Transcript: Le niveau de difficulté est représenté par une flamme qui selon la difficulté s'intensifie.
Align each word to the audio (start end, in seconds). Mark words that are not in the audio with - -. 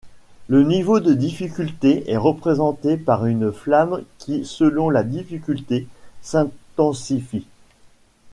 Le 0.47 0.63
niveau 0.63 0.99
de 0.99 1.13
difficulté 1.13 2.09
est 2.09 2.17
représenté 2.17 2.97
par 2.97 3.27
une 3.27 3.51
flamme 3.51 4.01
qui 4.17 4.45
selon 4.45 4.89
la 4.89 5.03
difficulté 5.03 5.87
s'intensifie. 6.23 7.45